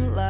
[0.00, 0.16] Like.
[0.16, 0.29] love.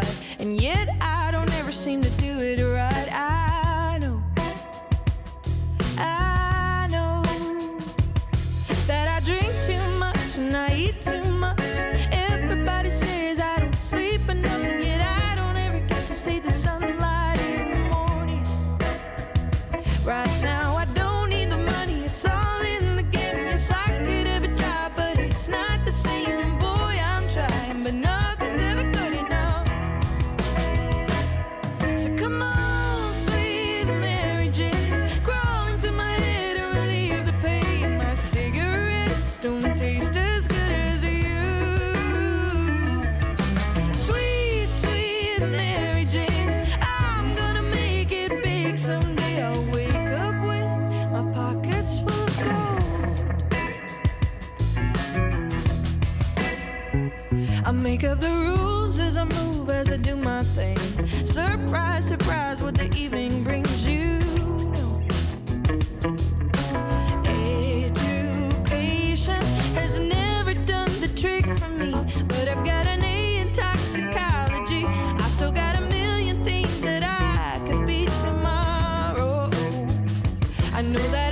[80.80, 81.29] I know that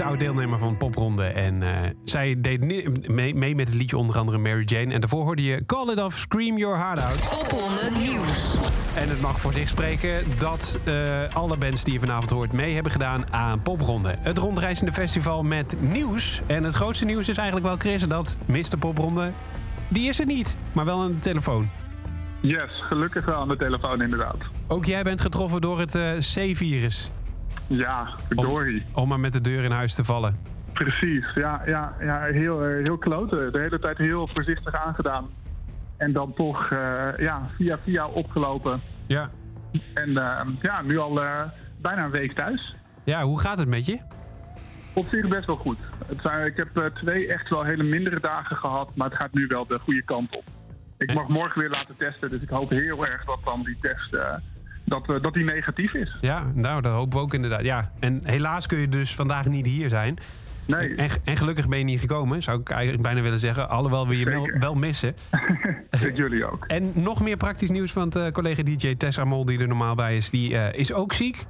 [0.00, 1.24] ook zij is oud-deelnemer van Popronde.
[1.24, 2.60] En eh, zij deed
[3.34, 4.92] mee met het liedje onder andere Mary Jane.
[4.92, 7.28] En daarvoor hoorde je Call It Off, Scream Your Heart Out.
[7.30, 8.58] Popronde Nieuws.
[8.94, 10.94] En het mag voor zich spreken dat eh,
[11.34, 12.52] alle bands die je vanavond hoort...
[12.52, 14.14] mee hebben gedaan aan Popronde.
[14.18, 16.42] Het rondreizende festival met nieuws.
[16.46, 18.78] En het grootste nieuws is eigenlijk wel, Chris, dat Mr.
[18.78, 19.32] Popronde...
[19.88, 21.68] die is er niet, maar wel aan de telefoon.
[22.40, 24.36] Yes, gelukkig wel aan de telefoon inderdaad.
[24.66, 27.10] Ook jij bent getroffen door het eh, C-virus.
[27.68, 28.84] Ja, verdorie.
[28.94, 30.36] Om maar met de deur in huis te vallen.
[30.72, 33.52] Precies, ja, ja, ja heel, eh, heel kloten.
[33.52, 35.26] De hele tijd heel voorzichtig aangedaan.
[35.96, 38.80] En dan toch eh, ja, via via opgelopen.
[39.06, 39.30] Ja.
[39.94, 41.14] En eh, ja, nu al
[41.80, 42.76] bijna een week thuis.
[43.04, 44.00] Ja, hoe gaat het met je?
[44.94, 45.78] Op zich best wel goed.
[46.06, 49.46] Het zijn, ik heb twee echt wel hele mindere dagen gehad, maar het gaat nu
[49.46, 50.44] wel de goede kant op.
[50.98, 54.16] Ik mag morgen weer laten testen, dus ik hoop heel erg dat dan die test
[54.88, 56.16] dat, eh, dat die negatief is.
[56.20, 57.64] Ja, nou, dat hopen we ook inderdaad.
[57.64, 60.18] Ja, en helaas kun je dus vandaag niet hier zijn.
[60.66, 60.94] Nee.
[60.94, 63.68] En, en gelukkig ben je niet gekomen, zou ik eigenlijk bijna willen zeggen.
[63.68, 65.14] Alhoewel we je wel, wel missen.
[66.06, 66.64] Ik jullie ook.
[66.66, 70.16] En nog meer praktisch nieuws, want eh, collega DJ Tessa Mol, die er normaal bij
[70.16, 71.44] is, die eh, is ook ziek.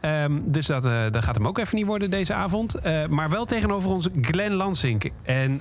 [0.00, 0.82] Ehm, dus dat,
[1.12, 2.76] dat gaat hem ook even niet worden deze avond.
[3.08, 5.04] Maar wel tegenover ons Glenn Lansink.
[5.22, 5.60] En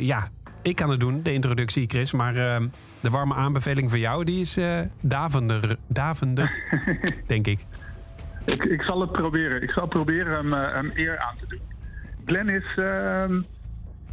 [0.00, 0.28] ja,
[0.62, 2.12] ik kan het doen, de introductie, Chris.
[2.12, 2.66] Maar ehm,
[3.00, 6.62] de warme aanbeveling voor jou, die is eh, davender, davender,
[7.26, 7.64] denk ik.
[8.44, 9.62] Ik, ik zal het proberen.
[9.62, 11.60] Ik zal proberen hem, eh, hem eer aan te doen.
[12.24, 13.40] Glenn is ehm,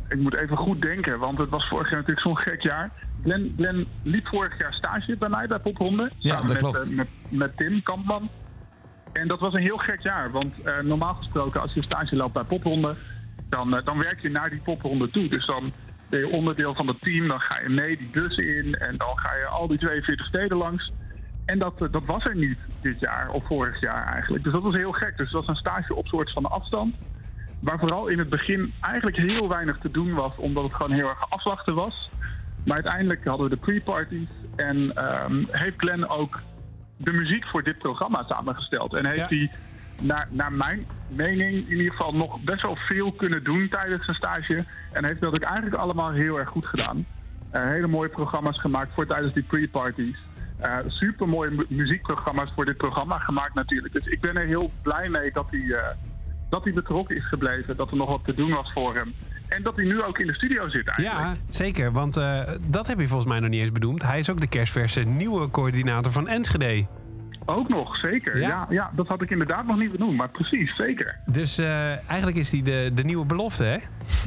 [0.09, 2.91] ik moet even goed denken, want het was vorig jaar natuurlijk zo'n gek jaar.
[3.23, 6.11] Glenn, Glenn liep vorig jaar stage bij mij bij Popronde.
[6.17, 6.89] Ja, samen dat met, klopt.
[6.89, 8.29] eh, met, met Tim Kampman.
[9.13, 12.33] En dat was een heel gek jaar, want eh, normaal gesproken als je stage loopt
[12.33, 12.95] bij Popronde,
[13.49, 15.27] dan, dan werk je naar die Popronde toe.
[15.29, 15.71] Dus dan
[16.09, 19.11] ben je onderdeel van het team, dan ga je mee die bus in en dan
[19.15, 20.91] ga je al die 42 steden langs.
[21.45, 24.43] En dat, eh, dat was er niet dit jaar, of vorig jaar eigenlijk.
[24.43, 25.17] Dus dat was heel gek.
[25.17, 26.95] Dus het was een stage op soort van afstand.
[27.59, 31.09] Waar vooral in het begin eigenlijk heel weinig te doen was, omdat het gewoon heel
[31.09, 32.09] erg afwachten was.
[32.63, 36.41] Maar uiteindelijk hadden we de pre-parties en ehm, heeft Glenn ook
[36.97, 38.93] de muziek voor dit programma samengesteld.
[38.93, 39.49] En heeft Ja.
[40.01, 44.17] Naar, naar mijn mening, in ieder geval nog best wel veel kunnen doen tijdens zijn
[44.17, 44.65] stage.
[44.91, 47.05] En heeft dat ook eigenlijk allemaal heel erg goed gedaan.
[47.49, 50.17] Eh, hele mooie programma's gemaakt voor tijdens die pre-parties.
[50.59, 53.93] Eh super mooie muziekprogramma's voor dit programma gemaakt natuurlijk.
[53.93, 55.95] Dus ik ben er heel blij mee dat hij, eh,
[56.49, 57.77] dat hij betrokken is gebleven.
[57.77, 59.13] Dat er nog wat te doen was voor hem.
[59.47, 61.37] En dat hij nu ook in de studio zit eigenlijk.
[61.37, 61.91] Ja, zeker.
[61.91, 62.13] Want
[62.67, 64.03] dat heb je volgens mij nog niet eens benoemd.
[64.03, 66.87] Hij is ook de kerstverse nieuwe coördinator van Enschede.
[67.45, 68.39] Ook nog, zeker.
[68.39, 68.47] Ja?
[68.47, 68.65] Ja?
[68.69, 70.17] Ja, dat had ik inderdaad nog niet benoemd.
[70.17, 71.19] Maar precies, zeker.
[71.25, 73.77] Dus eh, eigenlijk is hij de, de nieuwe belofte, hè?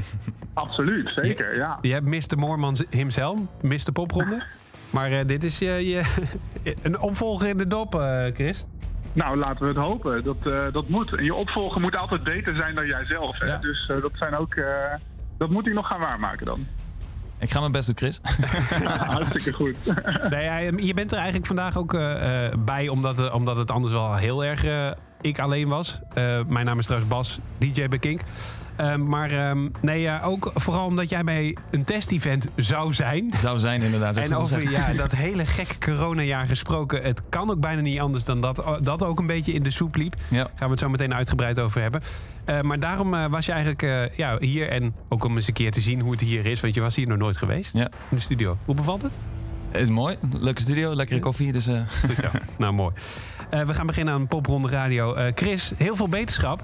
[0.64, 1.78] Absoluut, zeker, ja.
[1.80, 2.38] Je hebt Mr.
[2.38, 3.92] Moorman himself, Mr.
[3.92, 4.42] Popronde.
[4.90, 6.14] Maar eh, dit is je, je
[6.82, 8.66] een opvolger in de dop, eh, Chris.
[9.12, 10.24] Nou, laten we het hopen.
[10.24, 11.16] Dat, dat moet.
[11.16, 13.38] En je opvolger moet altijd beter zijn dan jijzelf.
[13.38, 13.46] Hè?
[13.46, 13.58] Ja.
[13.58, 14.54] Dus dat zijn ook...
[15.38, 16.66] dat moet hij nog gaan waarmaken dan.
[17.40, 18.20] Ik ga mijn best doen, Chris.
[19.06, 19.76] Hartstikke goed.
[20.30, 23.92] Nee, je bent er eigenlijk vandaag ook eh, eh, bij, omdat, eh, omdat het anders
[23.92, 25.98] wel heel erg eh, ik alleen was.
[26.14, 28.20] Eh, mijn naam is trouwens Bas, DJ bij Kink.
[28.76, 33.30] Eh, maar ehm, nee, ja, ook vooral omdat jij bij een test-event zou zijn.
[33.34, 34.16] Zou zijn inderdaad.
[34.16, 37.02] En over ja, dat hele gekke coronajaar gesproken.
[37.02, 39.94] Het kan ook bijna niet anders dan dat dat ook een beetje in de soep
[39.96, 40.14] liep.
[40.28, 40.42] Ja.
[40.42, 42.00] Gaan we het zo meteen uitgebreid over hebben.
[42.44, 44.68] Eh, maar daarom eh, was je eigenlijk eh, ja, hier.
[44.68, 46.60] En ook om eens een keer te zien hoe het hier is.
[46.60, 47.84] Want je was hier nog nooit geweest Ja.
[48.10, 48.56] in de studio.
[48.64, 49.18] Hoe bevalt het?
[49.72, 50.16] Eh, mooi.
[50.40, 51.52] Leuke studio, lekkere koffie.
[51.52, 52.28] Dus eh, Goed zo.
[52.58, 52.92] nou, mooi.
[53.50, 55.14] Eh, we gaan beginnen aan Popronde Radio.
[55.14, 56.62] Eh, Chris, heel veel beterschap.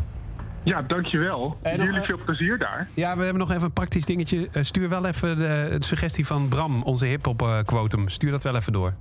[0.62, 1.58] Ja, dankjewel.
[1.62, 2.88] En Jullie eh, veel plezier daar.
[2.94, 4.48] Ja, we hebben nog even een praktisch dingetje.
[4.52, 8.08] Stuur wel even de, de suggestie van Bram, onze hip-hop quotum.
[8.08, 8.94] Stuur dat wel even door.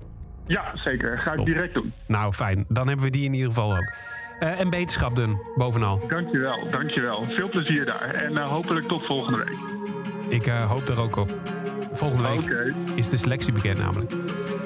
[0.48, 1.18] Ja, zeker.
[1.18, 1.46] Ga ik Top.
[1.46, 1.94] direct doen.
[2.08, 2.66] Nou, fijn.
[2.68, 3.94] Dan hebben we die in ieder geval ook.
[4.40, 6.02] En beterschap doen, bovenal.
[6.08, 7.26] Dankjewel, dankjewel.
[7.30, 8.14] Veel plezier daar.
[8.14, 9.58] En hopelijk tot volgende week.
[10.30, 11.34] Ik hoop er ook op.
[11.94, 14.12] Volgende week is de selectie bekend namelijk.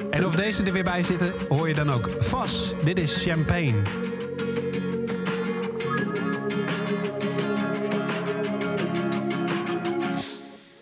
[0.09, 2.09] En of deze er weer bij zitten, hoor je dan ook.
[2.19, 3.81] Vos, dit is Champagne.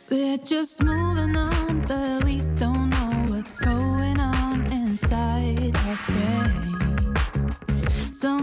[0.07, 7.13] We're just moving on, but we don't know what's going on inside our brain.
[8.11, 8.39] So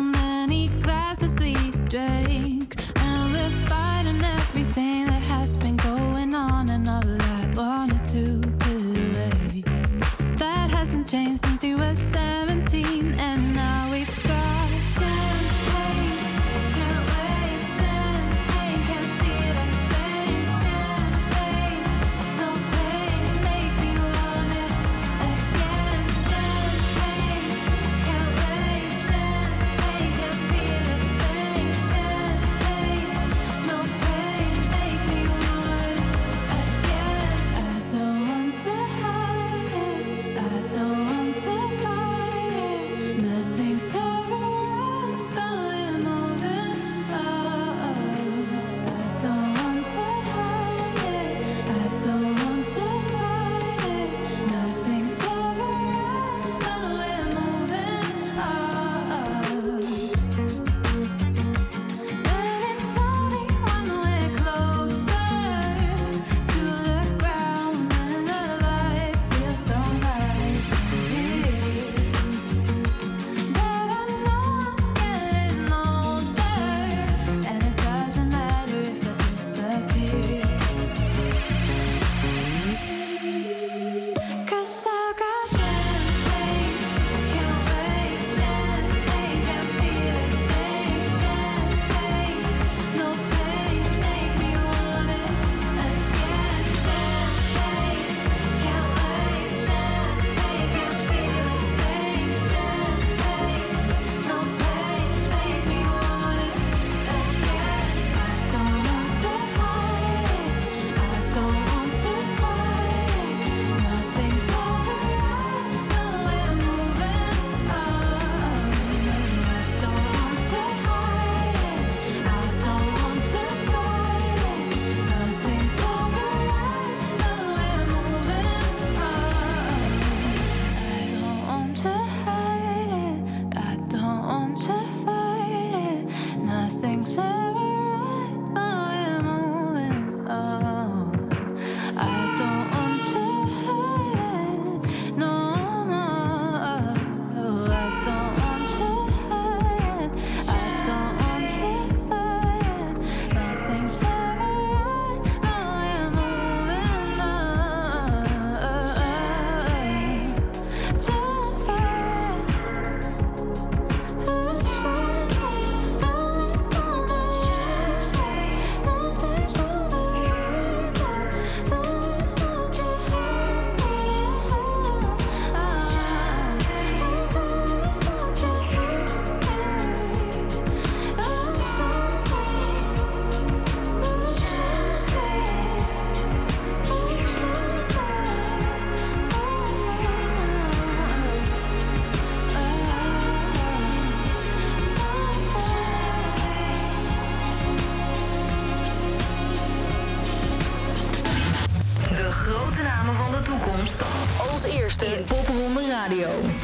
[206.08, 206.61] Popronde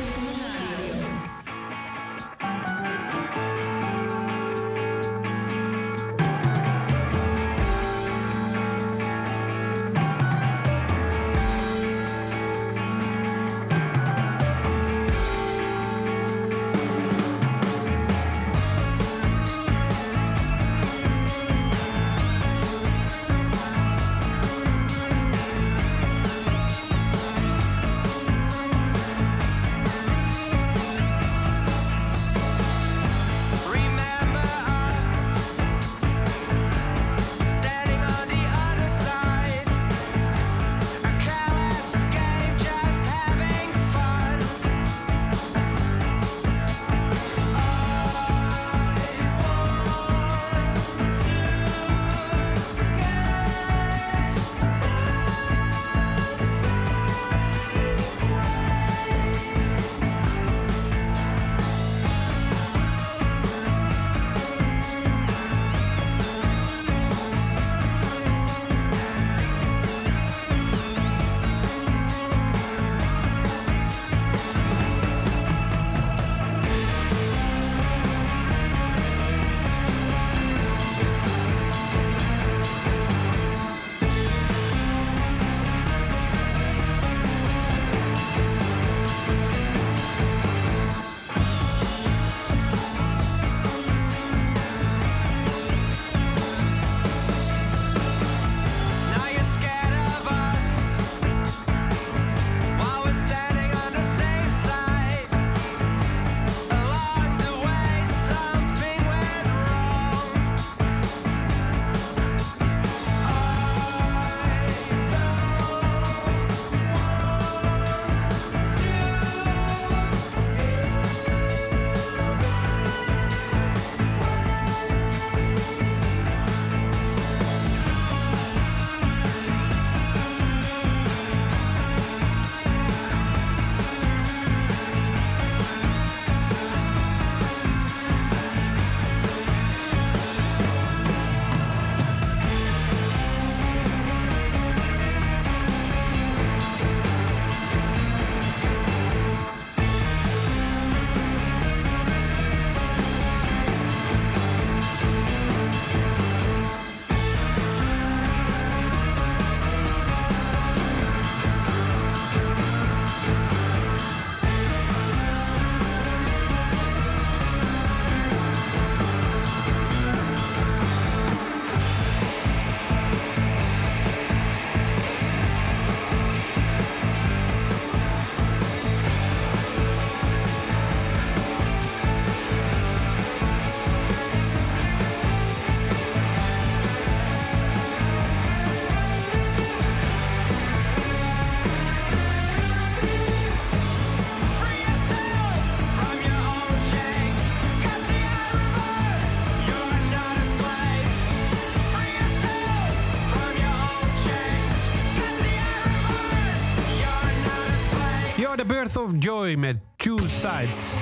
[208.79, 210.93] Birth of Joy met Two Sides.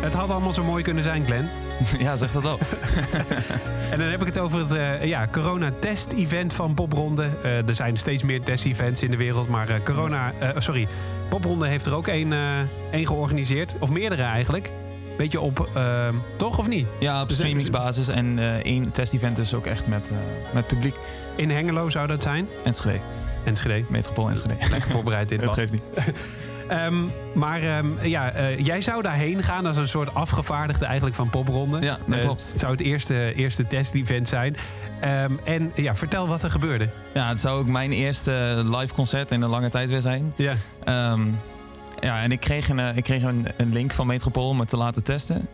[0.00, 1.48] Het had allemaal zo mooi kunnen zijn, Glenn.
[2.04, 2.58] Ja, zeg dat wel.
[3.92, 7.30] En dan heb ik het over het eh, ja, corona-test-event van Popronde.
[7.42, 10.32] Eh, er zijn steeds meer test-events in de wereld, maar eh, corona...
[10.56, 10.88] sorry,
[11.28, 12.32] Popronde heeft er ook één
[12.90, 13.74] één georganiseerd.
[13.80, 14.70] Of meerdere eigenlijk.
[15.18, 15.68] Beetje op...
[15.74, 16.86] eh, toch of niet?
[17.00, 18.08] Ja, op streamingsbasis.
[18.08, 20.16] En eh één test-event dus ook echt met, eh,
[20.54, 20.96] met publiek.
[21.36, 22.48] In Hengelo zou dat zijn.
[22.64, 23.00] Enschede.
[23.44, 23.84] Enschede.
[23.88, 24.54] Metropool Enschede.
[24.70, 25.82] Lekker voorbereid dit Dat geeft niet.
[26.68, 27.04] Ehm,
[27.34, 31.80] maar ehm, ja, eh, jij zou daarheen gaan als een soort afgevaardigde eigenlijk van Popronde.
[31.80, 32.48] Ja, dat klopt.
[32.50, 34.56] Het zou het eerste, eerste test-event zijn.
[35.00, 36.88] Ehm, en ja, vertel wat er gebeurde.
[37.14, 40.34] Ja, het zou ook mijn eerste live concert in een lange tijd weer zijn.
[40.36, 40.54] Ja.
[42.00, 44.68] Ja, en ik kreeg, een, eh, ik kreeg een, een link van Metropool om het
[44.68, 45.48] te laten testen.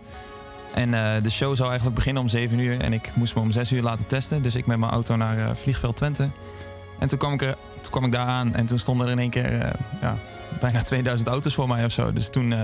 [0.74, 2.80] En eh, de show zou eigenlijk beginnen om 7 uur.
[2.80, 4.42] En ik moest me om 6 uur laten testen.
[4.42, 6.28] Dus ik met mijn auto naar eh, Vliegveld Twente.
[6.98, 8.54] En toen kwam, ik er, toen kwam ik daar aan.
[8.54, 10.16] En toen stonden er in één keer ja,
[10.61, 12.12] bijna 2000 auto's voor mij of zo.
[12.12, 12.54] Dus toen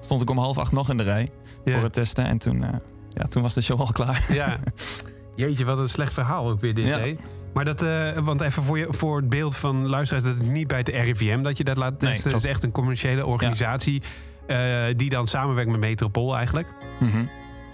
[0.00, 1.28] stond ik om half acht nog in de rij
[1.64, 2.26] voor het testen.
[2.26, 2.64] En toen,
[3.08, 4.26] ja, toen was de show al klaar.
[4.32, 4.56] Ja.
[5.36, 6.98] Jeetje, wat een slecht verhaal ook weer dit, Ja.
[6.98, 7.16] hè?
[7.54, 10.66] Maar dat, eh, want even voor, je, voor het beeld van luisteraars, dat het niet
[10.66, 12.14] bij de RIVM dat je dat laat Nee, testen.
[12.16, 12.44] het is klopt.
[12.44, 14.02] echt een commerciële organisatie
[14.46, 16.68] eh, die dan samenwerkt met Metropool eigenlijk.
[17.00, 17.24] Mhm.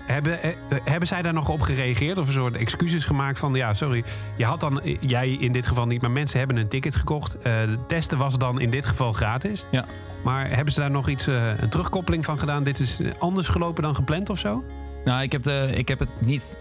[0.07, 2.19] hebben, eh, eh, hebben zij daar nog op gereageerd?
[2.19, 3.55] Of een soort excuses gemaakt van...
[3.55, 4.05] ja, sorry,
[4.37, 6.01] je had dan, eh, jij in dit geval niet...
[6.03, 7.35] maar mensen hebben een ticket gekocht.
[7.38, 9.64] Eh, de testen was dan in dit geval gratis.
[9.71, 9.85] Ja.
[10.25, 12.64] Maar hebben ze daar nog iets, eh, een terugkoppeling van gedaan?
[12.64, 14.64] Dit is eh, anders gelopen dan gepland of zo?
[15.05, 16.59] Nou, ik heb, de, ik heb het niet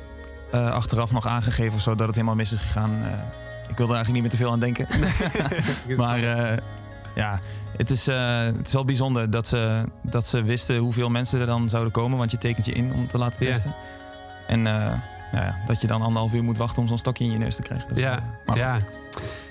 [0.52, 2.92] eh, achteraf nog aangegeven of zo dat het helemaal mis is gegaan.
[3.04, 3.10] Eh,
[3.70, 4.88] ik wilde er eigenlijk niet meer te veel aan denken.
[6.04, 6.58] maar eh,
[7.16, 7.40] ja,
[7.78, 11.70] het is, het is wel bijzonder dat ze, dat ze wisten hoeveel mensen er dan
[11.70, 12.18] zouden komen.
[12.18, 13.76] Want je tekent je in om te laten testen.
[14.48, 14.94] En eh,
[15.32, 17.62] ja, dat je dan anderhalf uur moet wachten om zo'n stokje in je neus te
[17.62, 17.88] krijgen.
[17.90, 18.78] Dat Ja, maar ja.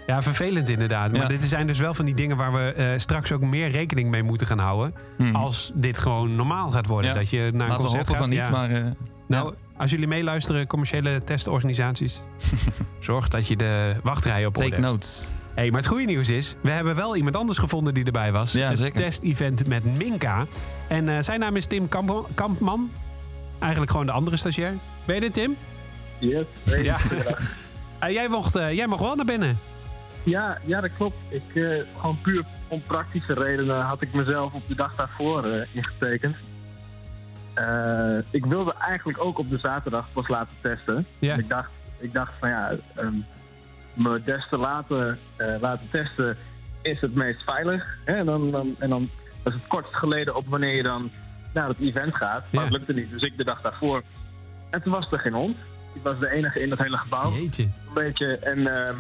[0.07, 1.13] ja, vervelend inderdaad.
[1.13, 1.27] Maar Ja.
[1.29, 4.47] dit zijn dus wel van die dingen waar we straks ook meer rekening mee moeten
[4.47, 4.95] gaan houden.
[5.17, 5.35] Hmm.
[5.37, 7.11] Als dit gewoon normaal gaat worden.
[7.11, 7.17] Ja.
[7.17, 8.61] Dat je naar een Laten we concert hopen van gaat.
[8.61, 8.79] niet, Ja.
[8.79, 8.93] maar...
[9.29, 9.55] Nou.
[9.79, 12.21] Als jullie meeluisteren, commerciële testorganisaties,
[13.01, 14.93] zorg dat je de wachtrij op orde Take hebt.
[14.93, 15.29] notes.
[15.55, 18.53] Hey, maar het goede nieuws is, we hebben wel iemand anders gevonden die erbij was.
[18.53, 19.01] Ja, het zeker.
[19.01, 20.47] test-event met Minka.
[20.89, 22.91] En eh, zijn naam is Tim Kamp- Kampman.
[23.59, 24.75] Eigenlijk gewoon de andere stagiair.
[25.05, 25.57] Ben je dit, Tim?
[26.19, 26.45] Yes.
[26.83, 26.97] Ja.
[27.99, 29.59] Eh, jij, mocht, eh, jij mag wel naar binnen.
[30.23, 31.17] Ja, ja, dat klopt.
[31.29, 31.63] Ik, eh,
[32.01, 36.37] gewoon puur om praktische redenen had ik mezelf op de dag daarvoor eh, ingetekend.
[37.57, 41.07] Eh, ik wilde eigenlijk ook op de zaterdag pas laten testen.
[41.19, 41.35] Ja.
[41.35, 43.15] Ik, dacht, ik dacht van ja, ehm,
[43.95, 46.37] me des te laten, eh, laten testen
[46.83, 47.99] is het meest veilig.
[48.05, 48.15] Hè?
[48.15, 49.09] En, dan, dan, en dan
[49.45, 51.11] is het kortst geleden op wanneer je dan
[51.55, 52.45] naar het event gaat.
[52.53, 52.69] Maar Ja.
[52.69, 54.03] het lukte niet, dus ik de dag daarvoor.
[54.71, 55.57] En toen was er geen hond.
[55.93, 57.63] Ik was de enige in dat hele gebouw Jeetje.
[57.63, 58.39] een beetje.
[58.39, 58.95] En ehm,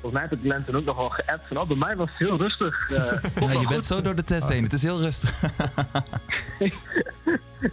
[0.00, 2.08] volgens mij heb ik Glenn toen ook nog wel geappt van, oh, bij mij was
[2.08, 2.90] het heel rustig.
[2.90, 2.96] eh,
[3.52, 4.62] Ja, je bent zo door de test heen.
[4.62, 5.40] Het is heel rustig.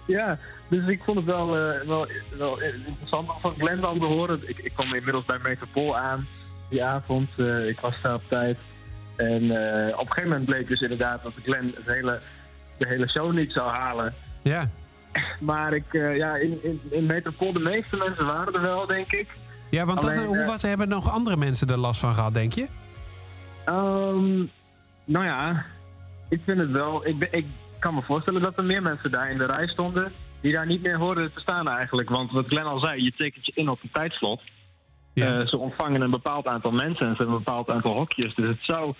[0.05, 0.37] ja,
[0.67, 4.49] dus ik vond het wel, eh, wel, wel interessant om van Glenn dan te horen.
[4.49, 6.27] Ik, ik kwam inmiddels bij Metropool aan
[6.69, 7.29] die avond.
[7.37, 8.57] eh, ik was daar op tijd.
[9.15, 12.21] En eh, op een gegeven moment bleek dus inderdaad dat Glenn het hele,
[12.77, 14.13] de hele show niet zou halen.
[14.43, 14.69] Ja.
[15.39, 19.11] Maar ik, eh, ja, in, in, in Metropool, de meeste mensen waren er wel, denk
[19.11, 19.27] ik.
[19.69, 22.53] Ja, want dat, hoe eh, was, hebben nog andere mensen er last van gehad, denk
[22.53, 22.67] je?
[23.65, 24.37] Ehm,
[25.05, 25.65] nou ja,
[26.29, 27.07] ik vind het wel.
[27.07, 27.45] Ik, ben, ik
[27.79, 30.11] kan me voorstellen dat er meer mensen daar in de rij stonden.
[30.41, 32.09] die daar niet meer hoorden te staan eigenlijk.
[32.09, 34.41] Want wat Glenn al zei, je tekent je in op een tijdslot.
[35.13, 35.39] Ja.
[35.39, 38.35] Eh, ze ontvangen een bepaald aantal mensen en ze hebben een bepaald aantal hokjes.
[38.35, 38.93] Dus het zou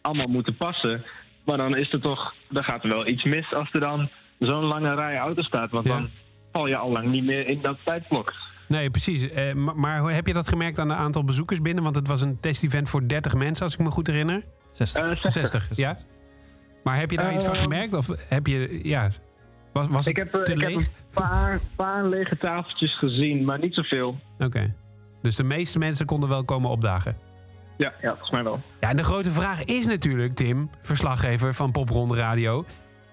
[0.00, 1.04] allemaal moeten passen.
[1.44, 2.34] Maar dan is er toch.
[2.48, 5.70] Dan gaat er wel iets mis als er dan zo'n lange rij auto's staat.
[5.70, 5.92] Want Ja.
[5.92, 6.10] dan
[6.52, 8.32] val je al lang niet meer in dat tijdblok.
[8.70, 9.30] Nee, precies.
[9.30, 11.82] Eh, maar, heb je dat gemerkt aan het aantal bezoekers binnen?
[11.82, 14.44] Want het was een testevent voor 30 mensen, als ik me goed herinner.
[14.70, 15.02] 60.
[15.02, 15.32] Eh, 60.
[15.32, 15.96] 60, ja.
[16.82, 17.94] Maar heb je daar iets van Ehm, gemerkt?
[17.94, 19.08] Of heb je, ja,
[19.72, 23.44] was, was het Ik heb, eh, te ik heb een paar, paar lege tafeltjes gezien,
[23.44, 24.18] maar niet zoveel.
[24.38, 24.74] Oké.
[25.22, 27.16] Dus de meeste mensen konden wel komen opdagen.
[27.76, 28.60] Ja, ja, volgens mij wel.
[28.80, 32.64] Ja, en de grote vraag is natuurlijk, Tim, verslaggever van Popronde Radio.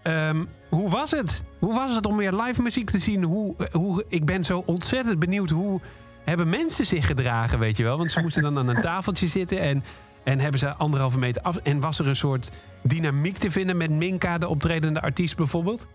[0.07, 1.43] Ehm, hoe was het?
[1.59, 3.23] Hoe was het om weer live muziek te zien?
[3.23, 5.81] Hoe, eh, hoe, ik ben zo ontzettend benieuwd hoe
[6.25, 7.97] hebben mensen zich gedragen, weet je wel?
[7.97, 9.83] Want ze moesten dan aan een tafeltje zitten en,
[10.23, 11.57] en hebben ze anderhalve meter af.
[11.57, 12.51] En was er een soort
[12.83, 15.87] dynamiek te vinden met Minka, de optredende artiest bijvoorbeeld?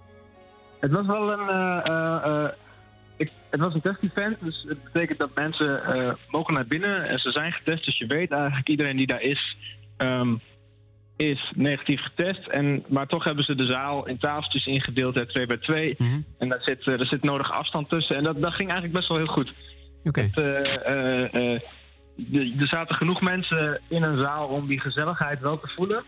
[0.80, 1.48] Het was wel een.
[1.48, 2.50] eh, eh,
[3.16, 5.80] ik, het was een test-event, dus het betekent dat mensen
[6.28, 7.84] mogen naar binnen en ze zijn getest.
[7.84, 9.56] Dus je weet eigenlijk, iedereen die daar is,
[9.96, 10.34] ehm,
[11.16, 12.46] is negatief getest.
[12.46, 15.94] En, maar toch hebben ze de zaal in tafeltjes ingedeeld, hè, twee bij twee.
[15.98, 16.20] Mhm.
[16.38, 18.16] En daar zit, eh, er zit nodig afstand tussen.
[18.16, 19.52] En dat, dat ging eigenlijk best wel heel goed.
[20.04, 20.20] Oké.
[20.20, 21.60] Het, eh, eh,
[22.16, 26.02] de- er zaten genoeg mensen in een zaal om die gezelligheid wel te voelen.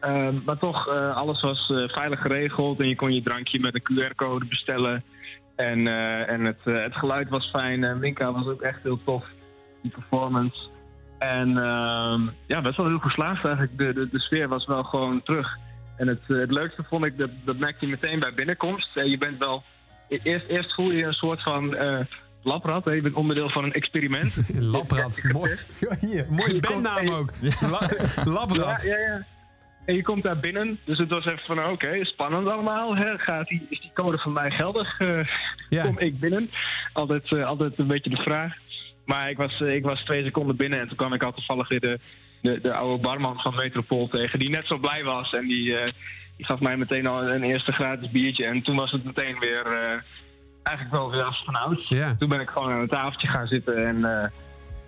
[0.00, 4.44] Ehm, maar toch, alles was veilig geregeld en je kon je drankje met een QR-code
[4.44, 5.04] bestellen.
[5.56, 5.86] En,
[6.28, 7.84] en het, het geluid was fijn.
[7.84, 9.24] En Minka was ook echt heel tof,
[9.82, 10.68] die performance.
[11.30, 13.78] En ehm, ja, best wel heel geslaagd eigenlijk.
[13.78, 15.56] De, de, de sfeer was wel gewoon terug.
[15.96, 18.96] En het, eh, het leukste vond ik, dat, dat merkte je meteen bij binnenkomst.
[18.96, 19.62] Eh, je bent wel,
[20.08, 21.98] e- eerst, eerst voel je een soort van eh
[22.42, 22.84] labrad.
[22.84, 22.90] hè.
[22.90, 24.40] Je bent onderdeel van een experiment.
[24.74, 25.22] Labrad.
[25.32, 25.54] Mooi.
[26.00, 27.30] Hier, mooie bandnaam ook.
[27.72, 27.90] La-
[28.24, 28.82] Labrad.
[28.82, 29.24] Ja, ja, ja.
[29.86, 32.96] En je komt daar binnen, dus het was even van oké, spannend allemaal.
[32.96, 33.18] Hè?
[33.18, 35.00] Gaat die, is die code van mij geldig?
[35.00, 35.26] Eh,
[35.68, 35.82] Ja.
[35.84, 36.50] Kom ik binnen?
[36.92, 38.54] Altijd, eh, altijd een beetje de vraag.
[39.06, 41.68] Maar ik was, eh, ik was twee seconden binnen en toen kwam ik al toevallig
[41.68, 41.98] weer de,
[42.42, 45.32] de, de oude barman van Metropool tegen, die net zo blij was.
[45.32, 45.92] En die, eh,
[46.36, 48.44] die gaf mij meteen al een eerste gratis biertje.
[48.44, 50.00] En toen was het meteen weer eh,
[50.62, 51.88] eigenlijk wel weer als van ouds.
[51.88, 52.14] Ja.
[52.18, 54.02] Toen ben ik gewoon aan een tafeltje gaan zitten en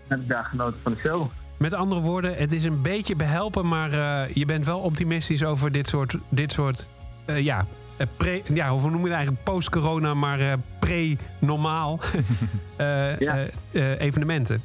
[0.09, 1.31] heb ik daar genoten van de show.
[1.59, 3.91] Met andere woorden, het is een beetje behelpen, maar
[4.35, 6.89] je bent wel optimistisch over dit soort, dit soort
[7.27, 7.67] ja,
[8.17, 9.45] pre, ja, hoe noem je het eigenlijk?
[9.45, 12.01] Post-corona, maar pre-normaal
[12.77, 13.37] eh, Ja.
[13.37, 14.63] eh, eh, evenementen.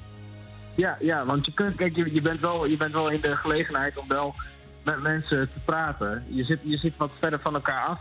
[0.75, 3.35] Ja, ja, want je, kunt, kijk, je, je, bent wel, je bent wel in de
[3.35, 4.35] gelegenheid om wel
[4.83, 6.23] met mensen te praten.
[6.29, 7.99] Je zit, je zit wat verder van elkaar af.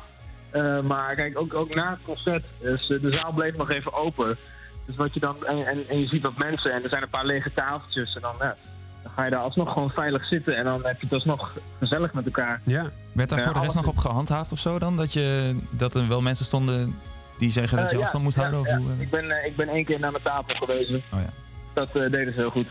[0.50, 4.38] Eh, maar kijk, ook, ook na het concert, dus, de zaal bleef nog even open.
[4.86, 7.08] Dus wat je dan, en, en, en je ziet wat mensen en er zijn een
[7.10, 8.14] paar lege tafeltjes.
[8.14, 8.56] En dan, ja,
[9.02, 12.12] dan ga je daar alsnog gewoon veilig zitten en dan heb je het alsnog gezellig
[12.12, 12.60] met elkaar.
[12.64, 12.90] Ja.
[13.12, 14.96] Werd daar voor de rest alles nog op gehandhaafd of zo dan?
[14.96, 16.94] Dat, je, dat er wel mensen stonden
[17.42, 18.60] die zeggen dat je Eh, ja, afstand moest ja, houden?
[18.60, 18.76] Of ja.
[18.76, 19.00] hoe, eh?
[19.00, 20.90] Ik, ben, eh, ik ben één keer naar mijn tafel geweest.
[20.90, 21.30] Oh ja.
[21.74, 22.66] Dat eh, deden ze heel goed.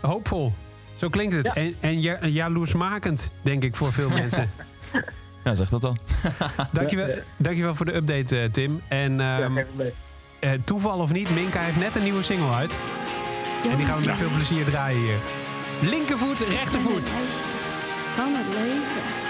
[0.00, 0.52] Hoopvol.
[0.94, 1.46] Zo klinkt het.
[1.46, 1.54] Ja.
[1.54, 4.50] En, en ja, jaloersmakend, denk ik, voor veel mensen.
[5.44, 5.96] ja, zeg dat al.
[6.72, 8.82] Dankjewel, dankjewel voor de update, Tim.
[8.88, 9.92] En probleem.
[10.40, 12.78] eh, toeval of niet, Minka heeft net een nieuwe single uit.
[13.70, 15.18] En die gaan we met veel plezier draaien hier.
[15.90, 17.06] Linkervoet, rechtervoet.
[18.14, 19.27] Van het leven.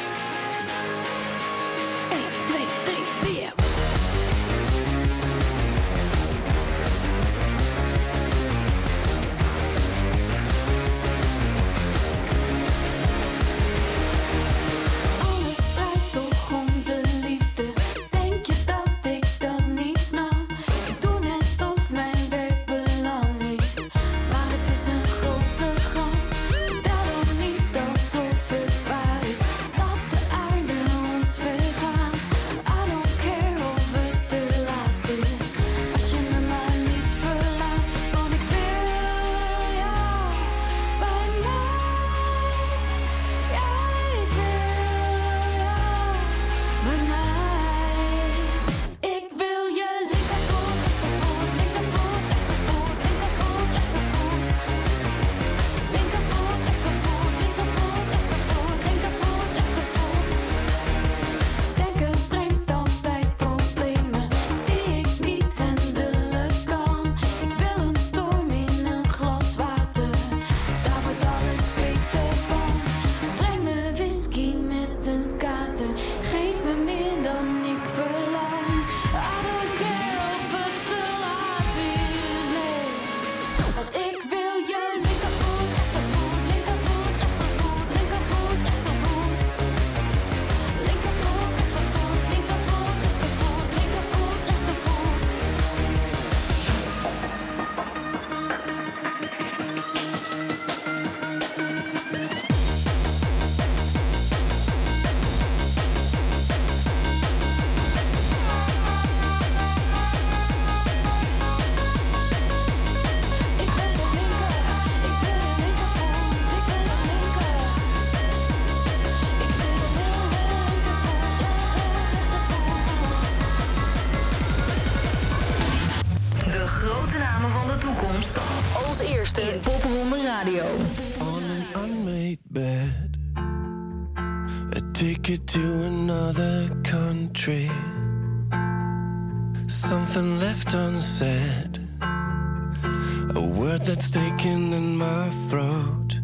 [139.88, 141.80] Something left unsaid.
[142.02, 146.20] A word that's taken in my throat.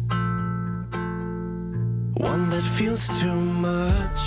[2.13, 4.21] One that feels too much.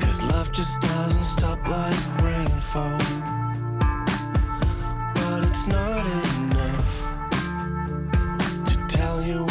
[0.00, 2.96] Cause love just doesn't stop like rainfall.
[5.14, 6.90] But it's not enough
[8.68, 9.46] to tell you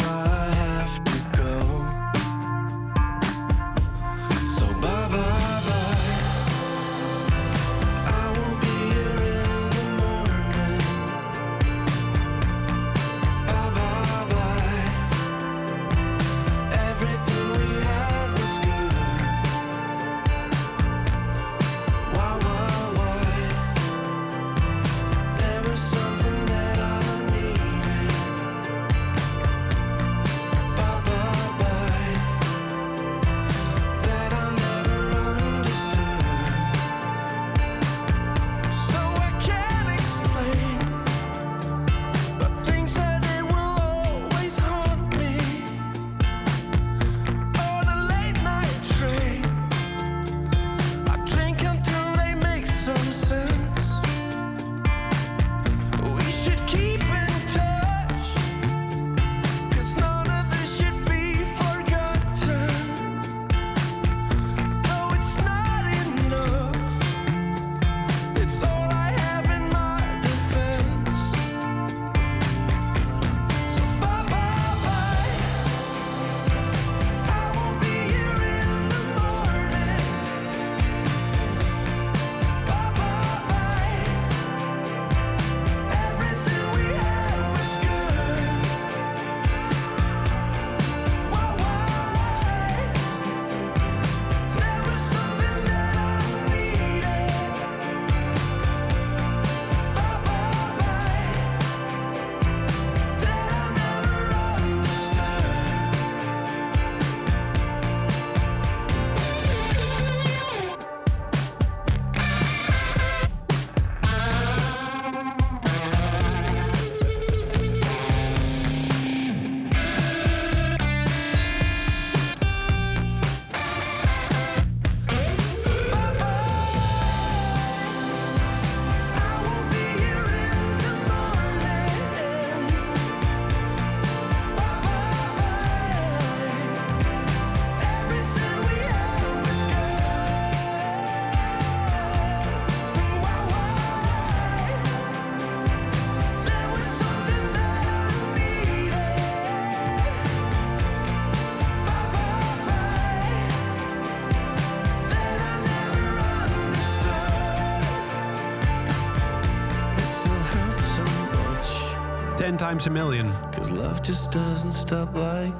[162.60, 163.32] Times a Million.
[163.52, 165.59] Cause love just doesn't stop like.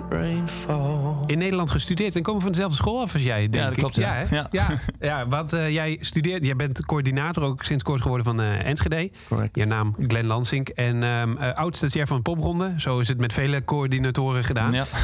[1.26, 3.78] In Nederland gestudeerd en komen van dezelfde school af als jij, denk dat ik.
[3.78, 4.12] klopt, ja.
[4.14, 4.36] hè?
[4.36, 4.48] Ja.
[4.50, 4.68] ja.
[5.10, 9.10] ja, want eh, jij studeert, jij bent coördinator ook sinds kort geworden van eh, Enschede.
[9.28, 9.56] Correct.
[9.56, 10.68] Je naam Glenn Lansink.
[10.68, 12.74] En ehm eh, oud-stagiair van Popronde.
[12.76, 14.72] Zo is het met vele coördinatoren gedaan.
[14.72, 14.84] Ja.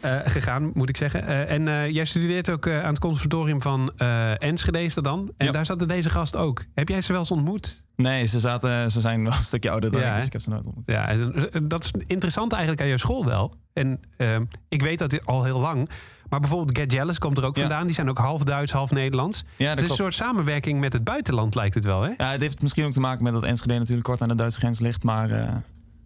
[0.00, 1.26] Eh, gegaan, moet ik zeggen.
[1.26, 5.04] Eh, en eh, jij studeert ook eh, aan het conservatorium van eh, Enschede is dat
[5.04, 5.32] dan.
[5.36, 5.52] En Ja.
[5.52, 6.64] daar zat deze gast ook.
[6.74, 7.84] Heb jij ze wel eens ontmoet?
[7.96, 10.40] Nee, ze, zaten, ze zijn wel een stukje ouder dan Ja, ik, dus ik heb
[10.40, 10.86] ze nooit ontmoet.
[10.86, 11.14] Ja,
[11.62, 13.54] dat is interessant eigenlijk aan jouw school wel.
[13.72, 15.88] En ehm, ik weet dat dit al heel lang.
[16.28, 17.60] Maar bijvoorbeeld Get Jealous komt er ook Ja.
[17.60, 17.84] vandaan.
[17.86, 19.44] Die zijn ook half Duits, half Nederlands.
[19.56, 22.10] Ja, het is een soort samenwerking met het buitenland lijkt het wel, hè?
[22.16, 24.58] Ja, het heeft misschien ook te maken met dat Enschede natuurlijk kort aan de Duitse
[24.58, 25.02] grens ligt.
[25.02, 25.54] Maar eh,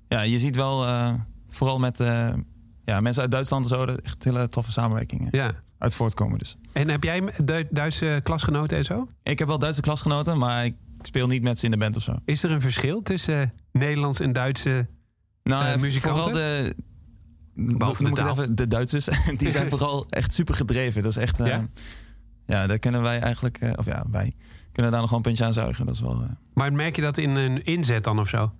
[0.09, 1.13] ja, je ziet wel, eh,
[1.49, 2.29] vooral met eh,
[2.85, 5.53] ja, mensen uit Duitsland en zo, echt hele toffe samenwerkingen Ja.
[5.79, 6.39] uit voortkomen.
[6.39, 6.57] Dus.
[6.73, 9.09] En heb jij Du- Duitse klasgenoten en zo?
[9.23, 12.03] Ik heb wel Duitse klasgenoten, maar ik speel niet met ze in de band of
[12.03, 12.15] zo.
[12.25, 14.87] Is er een verschil tussen Nederlands en Duitse...
[15.43, 16.23] Nou, muzikanten?
[16.23, 16.75] vooral de...
[17.57, 21.03] Behalve de even- de Duitsers, die zijn vooral echt super gedreven.
[21.03, 21.41] Dat is echt...
[21.41, 21.67] eh, Ja?
[22.47, 22.67] ja?
[22.67, 23.59] daar kunnen wij eigenlijk...
[23.59, 24.35] eh, of ja, wij
[24.73, 25.87] kunnen daar nog wel een puntje aan zuigen.
[25.87, 26.23] Dat is wel...
[26.23, 28.53] eh, Maar merk je dat in een inzet dan of zo?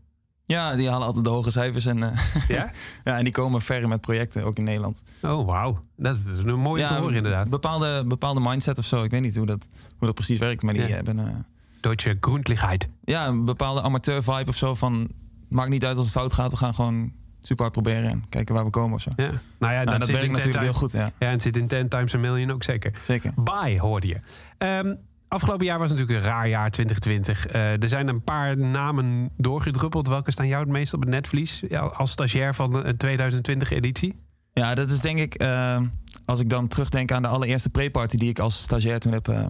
[0.49, 1.87] ja, die halen altijd de hoge cijfers.
[1.87, 1.99] En,
[2.49, 2.71] Ja?
[3.05, 5.03] ja, en die komen ver met projecten, ook in Nederland.
[5.23, 5.85] Oh, wauw.
[5.97, 7.51] Dat is een mooie te horen inderdaad.
[7.51, 9.03] Bepaalde, bepaalde mindset of zo.
[9.03, 9.67] Ik weet niet hoe dat,
[9.99, 10.63] hoe dat precies werkt.
[10.63, 10.95] Maar die Ja.
[10.95, 11.47] hebben
[11.81, 12.89] Deutsche Grundlichkeit.
[13.05, 14.75] ja, een bepaalde amateur vibe of zo.
[14.75, 15.09] Van,
[15.49, 16.51] maakt niet uit als het fout gaat.
[16.51, 17.13] We gaan gewoon
[17.47, 18.11] super hard proberen.
[18.11, 19.11] En kijken waar we komen of zo.
[19.17, 19.31] Ja.
[19.59, 20.93] Nou ja, Nou, dat, dat werkt natuurlijk heel goed.
[20.93, 22.93] Ja, Ja, en het zit in 10 times a million ook zeker.
[23.03, 23.33] zeker.
[23.37, 24.21] Bye, hoorde je.
[24.59, 24.95] Ehm,
[25.29, 27.47] afgelopen jaar was natuurlijk een raar jaar, 2020.
[27.47, 30.09] Eh, er zijn een paar namen doorgedruppeld.
[30.09, 31.63] Welke staan jou het meest op het netvlies?
[31.93, 34.15] Als stagiair van de 2020-editie?
[34.53, 35.35] Ja, dat is denk ik...
[35.35, 35.81] eh,
[36.25, 38.17] als ik dan terugdenk aan de allereerste pre-party...
[38.17, 39.47] die ik als stagiair toen heb eh,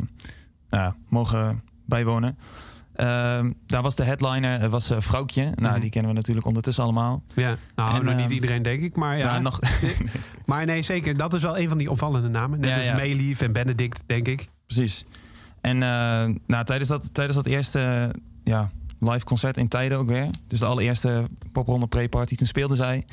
[0.68, 2.38] nou mogen bijwonen.
[2.96, 5.42] Eh, daar was de headliner eh, was, eh, Vrouwtje.
[5.54, 5.80] Nou, Mhm.
[5.80, 7.22] die kennen we natuurlijk ondertussen allemaal.
[7.34, 8.96] Ja, nou, En, nog niet ehm, iedereen, denk ik.
[8.96, 9.60] Maar ja, Ja, nog,
[10.46, 11.16] maar nee, zeker.
[11.16, 12.60] Dat is wel een van die opvallende namen.
[12.60, 12.94] Net Ja, als ja.
[12.94, 14.48] Meelief en Benedict, denk ik.
[14.66, 15.04] Precies.
[15.60, 15.88] En eh,
[16.46, 18.10] nou, tijdens, dat, tijdens dat eerste
[18.44, 20.26] ja, live concert in Tijden ook weer.
[20.46, 22.34] Dus de allereerste popronde pre-party.
[22.34, 23.04] Toen speelde zij.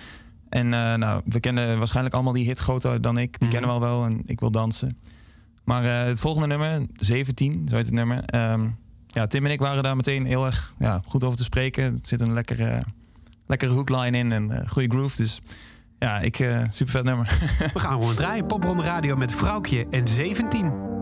[0.49, 3.39] En nou, we kennen waarschijnlijk allemaal die hit groter dan ik.
[3.39, 3.49] Die Mhm.
[3.57, 4.97] kennen we al wel en ik wil dansen.
[5.63, 8.23] Maar het volgende nummer, 17, zo heet het nummer.
[8.25, 8.67] Ehm,
[9.13, 11.83] ja, Tim en ik waren daar meteen heel erg ja, goed over te spreken.
[11.83, 12.83] Er zit een lekkere,
[13.47, 15.17] lekkere hookline in en eh goede groove.
[15.17, 15.41] Dus
[15.99, 17.37] ja, ik, eh super vet nummer.
[17.73, 18.45] We gaan gewoon draaien.
[18.45, 20.92] Popronde Radio met Vrouwtje en 17.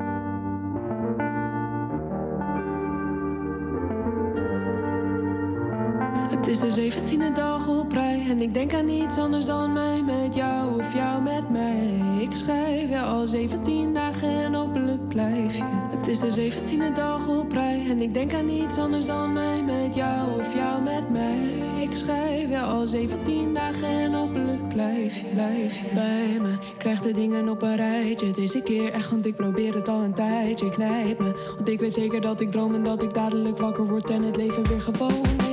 [6.41, 10.01] Het is de 17e dag op rij en ik denk aan niets anders dan mij
[10.01, 12.01] met jou of jou met mij.
[12.19, 15.63] Ik schrijf je al 17 dagen en hopelijk blijf je.
[15.97, 19.63] Het is de 17e dag op rij en ik denk aan niets anders dan mij
[19.63, 21.39] met jou of jou met mij.
[21.81, 26.55] Ik schrijf je al 17 dagen en hopelijk blijf je, blijf je bij me.
[26.77, 30.13] Krijg de dingen op een rijtje deze keer echt, want ik probeer het al een
[30.13, 30.69] tijdje.
[30.69, 34.09] Knijp me, want ik weet zeker dat ik droom en dat ik dadelijk wakker word
[34.09, 35.50] en het leven weer gewoon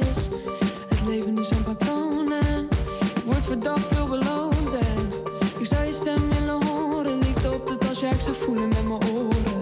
[3.48, 5.08] verdacht veel beloond en
[5.58, 7.18] ik zou je stem willen horen.
[7.18, 9.56] Liefde op de tas, ja ik zou voelen met mijn oren.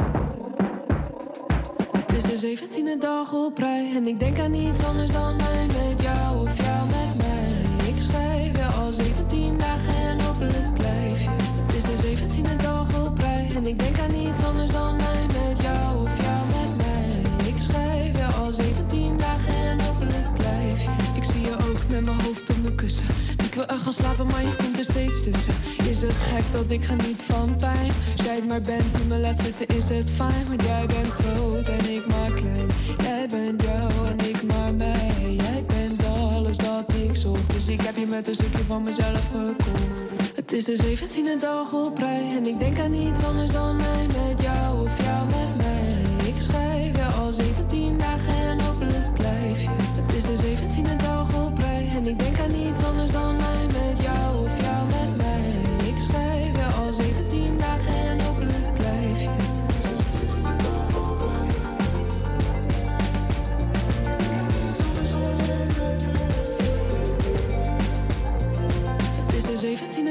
[1.93, 5.66] Het is de 17e dag op rij en ik denk aan niets anders dan mij
[5.66, 7.89] met jou of jou met mij.
[7.89, 11.30] Ik schrijf je al 17 dagen en hopelijk blijf je.
[11.66, 15.26] Het is de 17e dag op rij en ik denk aan niets anders dan mij
[15.26, 17.49] met jou of jou met mij.
[17.49, 20.91] Ik schrijf je al 17 dagen en hopelijk blijf je.
[21.16, 23.46] Ik zie je ook met mijn hoofd op mijn kussen.
[23.57, 25.55] Wil gaan slapen, maar je komt er steeds tussen.
[25.89, 27.93] Is het gek dat ik geniet van pijn?
[28.17, 30.47] Als jij het maar bent die me laat zitten, is het fijn.
[30.49, 32.69] Want jij bent groot en ik maar klein.
[32.99, 35.37] Jij bent jou en ik maar mij.
[35.37, 37.53] Jij bent alles dat ik zocht.
[37.53, 40.35] Dus ik heb je met een stukje van mezelf gekocht.
[40.35, 42.29] Het is de 17e dag op rij.
[42.37, 46.27] En ik denk aan niets anders dan mij met jou of jou met mij.
[46.27, 49.69] Ik schrijf je al 17 dagen en hopelijk blijf je.
[50.03, 51.89] Het is de 17e dag op rij.
[51.97, 53.46] En ik denk aan niets anders dan mij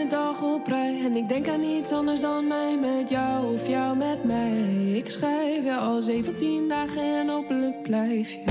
[0.09, 3.67] de 17e dag op en ik denk aan niets anders dan mij met jou of
[3.67, 4.61] jou met mij.
[4.93, 8.43] Ik schrijf je al 17 dagen en hopelijk blijf je.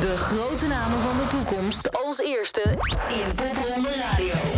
[0.00, 2.62] De grote namen van de toekomst als eerste
[3.08, 4.51] in Popronde Radio.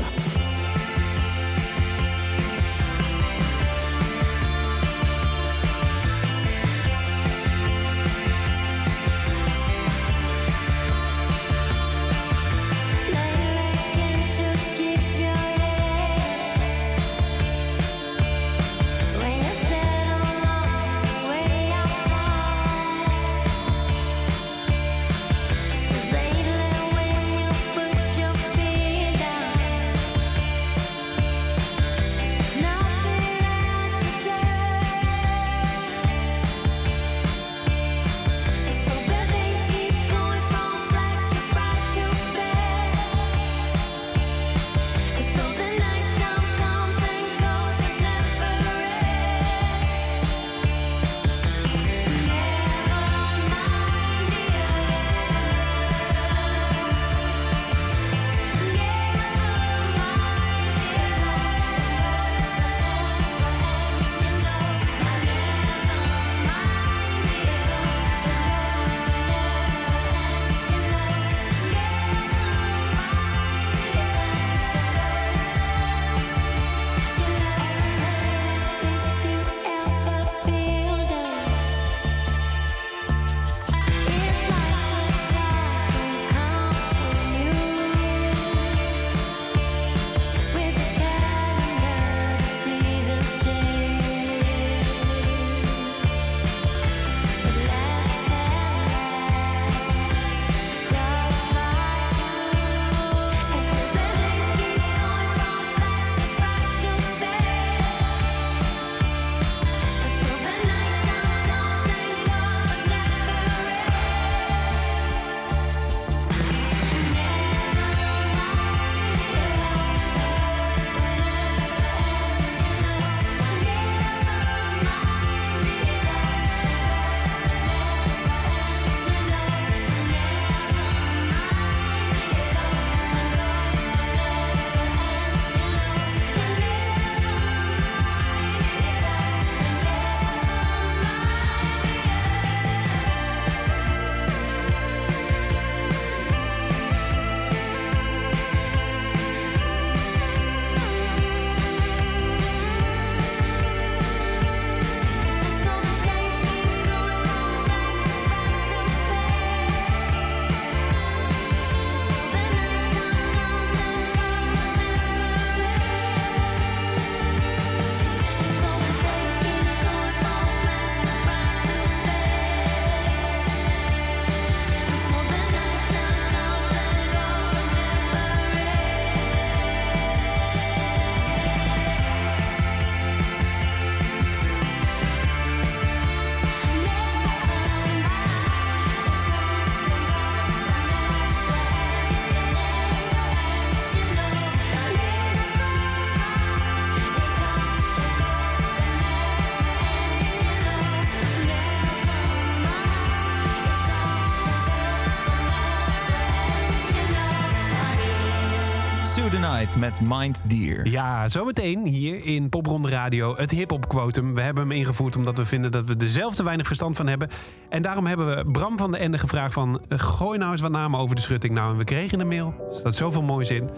[209.64, 210.88] Night met Mind Deer.
[210.88, 214.34] Ja, zometeen hier in Popronde Radio het hip-hop quotum.
[214.34, 217.06] We hebben hem ingevoerd omdat we vinden dat we er zelf te weinig verstand van
[217.06, 217.28] hebben.
[217.68, 219.80] En daarom hebben we Bram van de Ende gevraagd van...
[219.88, 221.54] gooi nou eens wat namen over de schutting.
[221.54, 222.54] Nou, en we kregen een mail.
[222.70, 223.70] Er staat zoveel moois in.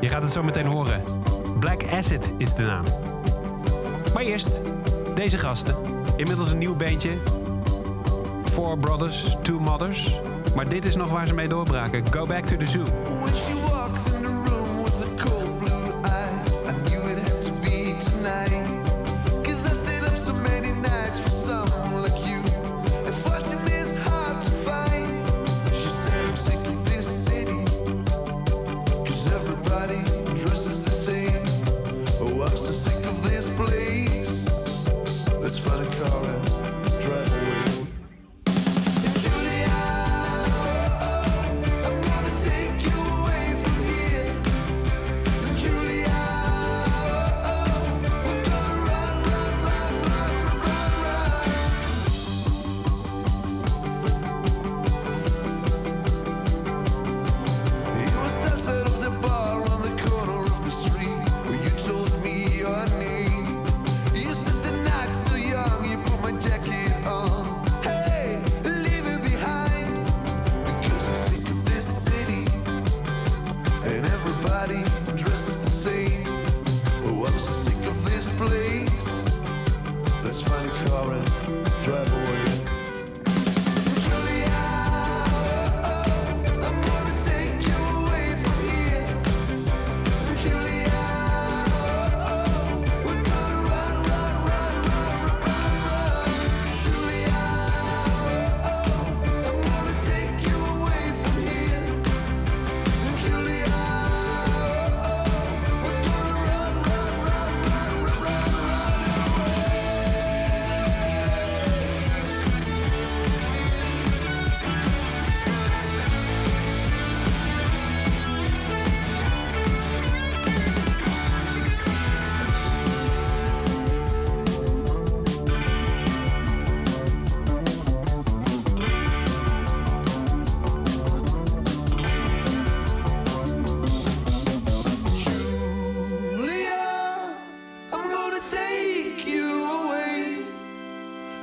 [0.00, 1.02] Je gaat het zo meteen horen.
[1.58, 2.84] Black Acid is de naam.
[4.14, 4.62] Maar eerst
[5.14, 5.74] deze gasten.
[6.16, 7.10] Inmiddels een nieuw beentje.
[8.44, 10.20] Four Brothers, Two Mothers.
[10.56, 12.12] Maar dit is nog waar ze mee doorbraken.
[12.12, 12.84] Go Back to the Zoo.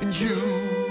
[0.07, 0.88] Julia,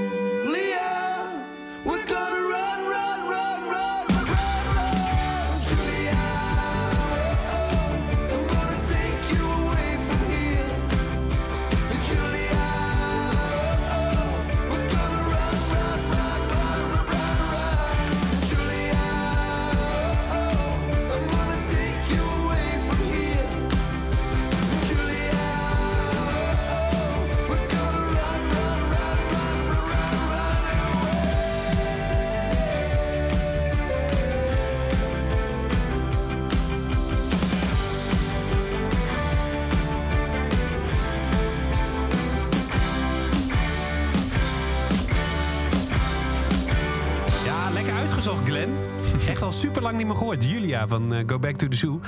[50.29, 50.51] gehoord.
[50.51, 52.01] Julia van eh, Go Back to the Zoo.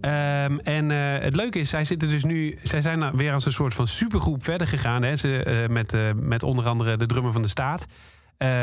[0.00, 2.58] Ehm, en eh, het leuke is, zij zitten dus nu.
[2.62, 5.02] Zij zijn nou weer als een soort van supergroep verder gegaan.
[5.02, 5.16] Hè?
[5.16, 7.86] Ze, eh, met, eh, met onder andere de drummer van de staat.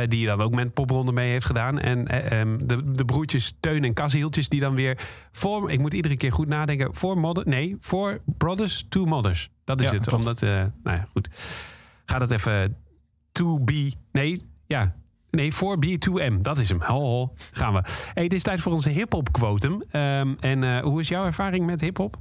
[0.07, 1.79] die dan ook met popronde mee heeft gedaan.
[1.79, 4.97] En eh, ehm, de, de broertjes Teun en Kasieltjes die dan weer
[5.31, 5.71] voor...
[5.71, 6.95] Ik moet iedere keer goed nadenken.
[6.95, 9.49] Voor modder, nee, voor Brothers, Two Mothers.
[9.63, 10.07] Dat is Ja, het.
[10.07, 10.25] klopt.
[10.25, 10.41] Omdat,
[10.83, 11.29] nou ja, goed.
[12.05, 12.77] Ga dat even...
[13.31, 13.93] To be...
[14.11, 14.95] Nee, ja.
[15.35, 16.33] Nee, voor B2M.
[16.41, 16.81] Dat is hem.
[16.81, 17.33] Ho, ho.
[17.51, 17.81] Gaan we.
[18.13, 19.83] Hey, het is tijd voor onze hip-hop quotum.
[19.91, 22.15] Ehm, en eh, hoe is jouw ervaring met hip-hop?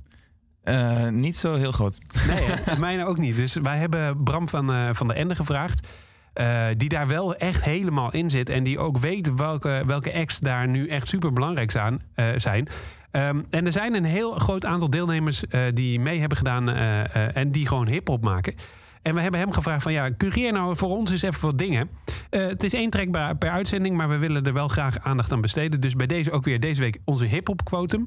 [0.62, 1.98] Eh, niet zo heel groot.
[2.26, 2.76] Nee, hè?
[2.80, 3.36] mijne ook niet.
[3.36, 5.86] Dus wij hebben Bram van, eh, van de Ende gevraagd.
[6.32, 8.48] eh, die daar wel echt helemaal in zit.
[8.50, 12.00] En die ook weet welke, welke acts daar nu echt super belangrijk zijn.
[12.14, 12.68] eh, zijn.
[13.10, 16.68] Ehm, en er zijn een heel groot aantal deelnemers eh, die mee hebben gedaan.
[16.68, 18.54] eh, eh, en die gewoon hip-hop maken.
[19.02, 21.88] En we hebben hem gevraagd van ja, cureer nou voor ons eens even wat dingen.
[22.30, 25.40] Eh, het is één track per, uitzending, maar we willen er wel graag aandacht aan
[25.40, 25.80] besteden.
[25.80, 28.06] Dus bij deze ook weer deze week onze hip-hop quotum.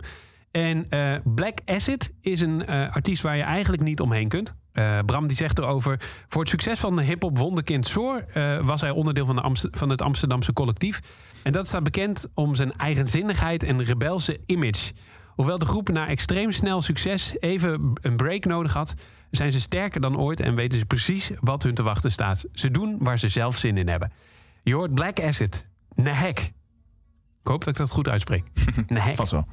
[0.55, 4.53] En eh, Black Acid is een eh, artiest waar je eigenlijk niet omheen kunt.
[5.05, 5.99] Bram die zegt erover...
[6.27, 8.25] voor het succes van de hip-hop wonderkind Soor...
[8.33, 10.99] eh, was hij onderdeel van, de van het Amsterdamse collectief.
[11.43, 14.91] En dat staat bekend om zijn eigenzinnigheid en rebelse image.
[15.27, 18.93] Hoewel de groep na extreem snel succes even een break nodig had...
[19.32, 22.45] zijn ze sterker dan ooit en weten ze precies wat hun te wachten staat.
[22.53, 24.11] Ze doen waar ze zelf zin in hebben.
[24.63, 26.39] Je hoort Black Acid, Nahek.
[27.41, 28.43] Ik hoop dat ik dat goed uitspreek.
[28.88, 29.15] Nahek.
[29.15, 29.47] Vast wel.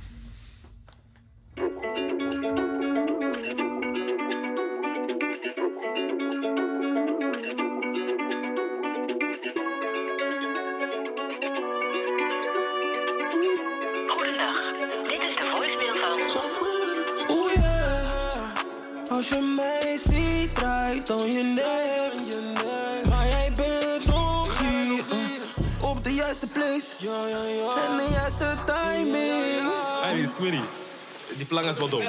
[30.42, 32.02] Die plank is wel dom.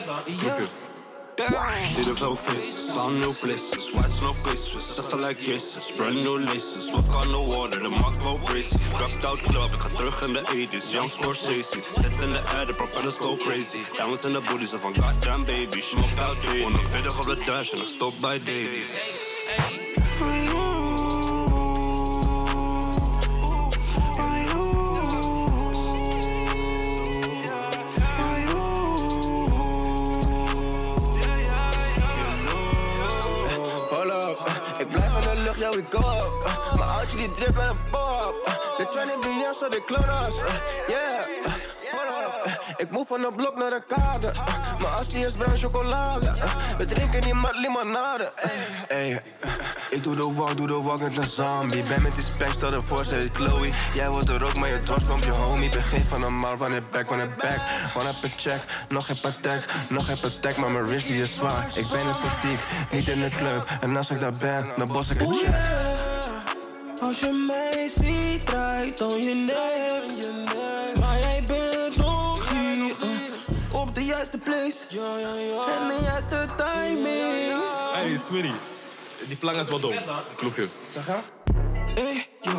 [1.95, 2.61] Dit is ook vis,
[2.97, 7.51] on new places, watch no Christmas, just like kisses, brand new laces, walk on the
[7.51, 11.11] water, de mak wel crazy, drugged out club, ik ga terug in de 80s, young
[11.11, 14.95] Scorsese, zit in de air, de propellers go crazy, diamonds in de booty, ze van
[14.95, 19.22] goddamn baby, smoked out day, 140 op de dash en ik stop bij Davy.
[35.35, 36.31] De lucht, yo, ik go up.
[36.45, 38.33] Uh, Mijn oudje die drip en een pop.
[38.47, 40.33] Uh, De 20 biljoen, zo de klonas.
[40.87, 41.53] Yeah, uh,
[41.91, 42.61] hold up.
[42.77, 44.31] Ik move van de blok naar de kade.
[44.79, 46.33] Mijn assie is bruin chocolade.
[46.77, 48.31] We drinken niet met limonade.
[48.87, 49.17] Ey, uh,
[49.93, 51.83] ik doe de walk, doe de walk met een zombie.
[51.83, 53.69] Ben met die spek, stel ervoor, zei het Chloe.
[53.93, 55.69] Jij wordt er ook, maar je trots komt je homie.
[55.69, 57.59] Begin van een maal, van het back, van het back.
[57.97, 61.33] One heb een check, nog geen patek, nog geen patek, maar mijn wrist die is
[61.33, 61.71] zwaar.
[61.73, 62.59] Ik ben in politiek,
[62.91, 63.67] niet in de club.
[63.81, 65.55] En als ik daar ben, dan bos ik een check.
[67.01, 70.99] Als je mij ziet, draait dan je nek.
[70.99, 72.85] Maar jij bent nog hier.
[72.87, 74.77] uh, Op de juiste place.
[75.79, 77.61] En de juiste timing.
[77.93, 78.51] Hey, Switty.
[79.27, 79.93] Die plank is wel dom.
[80.35, 80.67] Klopt je.
[81.95, 82.51] Hey, yo.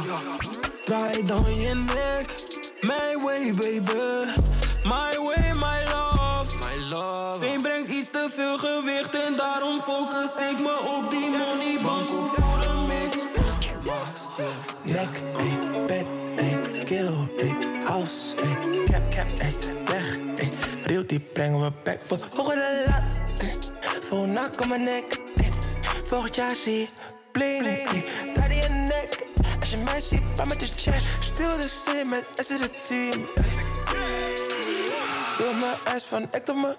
[0.85, 2.35] Draai dan je nek.
[2.81, 4.27] My way, baby.
[4.85, 6.51] My way, my love.
[6.61, 7.45] My love.
[7.45, 11.79] Veen brengt iets te veel gewicht en daarom focus ik me op die money.
[11.83, 13.17] Banko voor de mix.
[14.83, 16.07] Nek, ey, bed,
[16.37, 17.55] ey, kill, ey,
[17.85, 19.53] house, ey, cap, cap, ey,
[19.85, 20.51] weg, ey.
[20.85, 23.03] Real die brengen we back voor hoger de lat,
[23.41, 23.55] ey.
[24.09, 25.51] Vol nak om mijn nek, ey.
[26.05, 26.89] Volgend jaar zie je
[27.33, 27.89] bling,
[28.49, 29.27] in je nek,
[29.61, 31.01] als je mij ziet, pa met de check.
[31.21, 33.29] Stil de zin met S in het team.
[35.39, 36.77] Doe mijn ass van echt op mijn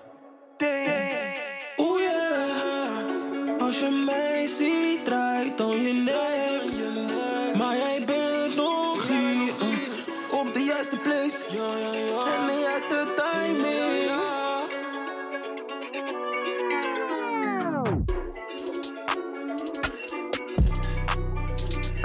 [0.57, 1.36] ding.
[1.78, 6.34] Oeh yeah, als je mij ziet, draait dan je nek.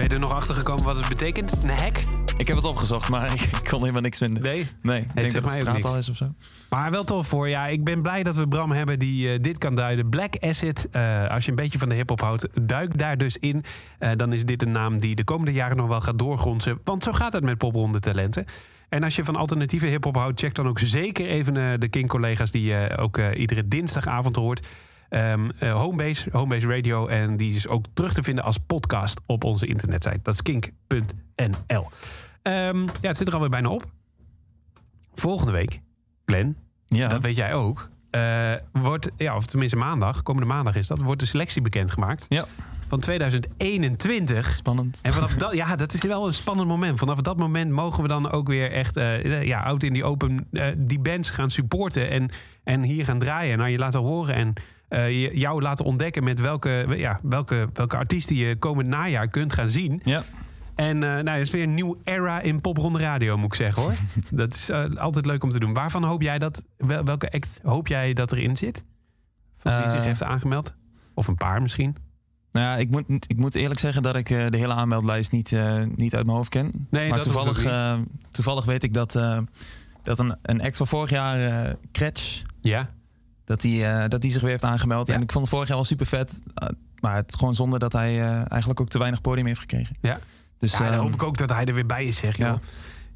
[0.00, 1.62] Ben je er nog achter gekomen wat het betekent?
[1.62, 1.98] Een hack?
[2.36, 4.42] Ik heb het opgezocht, maar ik, ik kon helemaal niks vinden.
[4.42, 4.66] Nee?
[4.82, 6.34] Nee, ik denk dat het straattaal is of zo.
[6.70, 7.48] Maar wel tof voor.
[7.48, 10.08] Ja, ik ben blij dat we Bram hebben die eh, dit kan duiden.
[10.08, 13.64] Black Acid, eh, als je een beetje van de hip-hop houdt, duik daar dus in.
[13.98, 16.78] Eh, dan is dit een naam die de komende jaren nog wel gaat doorgrondsen.
[16.84, 18.44] Want zo gaat het met popronde talenten.
[18.88, 22.62] En als je van alternatieve hip-hop houdt, check dan ook zeker even de King-collega's die
[22.62, 24.66] je ook iedere dinsdagavond hoort.
[25.10, 27.06] Ehm, eh, Homebase, Homebase Radio.
[27.06, 30.20] En die is ook terug te vinden als podcast op onze internetsite.
[30.22, 31.88] Dat is kink.nl.
[32.42, 33.84] Ehm, ja, het zit er alweer bijna op.
[35.14, 35.80] Volgende week,
[36.26, 36.56] Glenn,
[36.86, 37.08] Ja.
[37.08, 37.88] dat weet jij ook.
[38.10, 42.26] eh, wordt, ja, of tenminste maandag, komende maandag is dat, wordt de selectie bekendgemaakt.
[42.28, 42.46] Ja.
[42.88, 44.54] Van 2021.
[44.54, 44.98] Spannend.
[45.02, 46.98] En vanaf dat, ja, dat is wel een spannend moment.
[46.98, 50.48] Vanaf dat moment mogen we dan ook weer echt, eh, ja, oud in die open,
[50.76, 52.30] die bands gaan supporten en,
[52.64, 53.58] en hier gaan draaien.
[53.58, 54.52] Naar je laten horen en
[54.98, 59.70] je- jou laten ontdekken met welke, ja, welke, welke artiesten je komend najaar kunt gaan
[59.70, 60.00] zien.
[60.04, 60.24] Ja.
[60.74, 63.82] En eh nou, het is weer een nieuw era in popronde radio, moet ik zeggen
[63.82, 63.92] hoor.
[64.30, 65.72] dat is eh, altijd leuk om te doen.
[65.72, 68.84] Waarvan hoop jij dat, wel- welke act hoop jij dat erin zit?
[69.58, 70.74] Van wie zich heeft aangemeld?
[71.14, 71.96] Of een paar misschien?
[72.52, 75.56] Nou ja, ik moet, ik moet eerlijk zeggen dat ik de hele aanmeldlijst niet,
[75.94, 76.86] niet uit mijn hoofd ken.
[76.90, 77.98] Nee, maar dat toevallig,
[78.30, 79.12] toevallig weet ik dat,
[80.02, 82.90] dat een, een act van vorig jaar, Kretsch, Ja.
[83.50, 85.06] Dat die, eh, dat die zich weer heeft aangemeld.
[85.06, 85.14] Ja.
[85.14, 86.40] En ik vond het vorig jaar wel super vet.
[87.00, 89.96] maar het gewoon zonde dat hij eh, eigenlijk ook te weinig podium heeft gekregen.
[90.00, 90.18] Ja.
[90.58, 92.42] Dus, ja, dan ehm, hoop ik ook dat hij er weer bij is, zeg je.
[92.42, 92.60] ja.